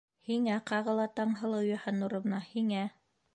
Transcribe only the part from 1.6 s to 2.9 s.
Йыһаннуровна, һиңә!